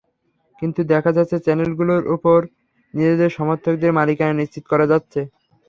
[0.61, 2.39] কিন্তু দেখা যাচ্ছে, চ্যানেলগুলোর ওপর
[2.93, 5.19] নিজেদের সমর্থকদের মালিকানা নিশ্চিত করা যাচ্ছে।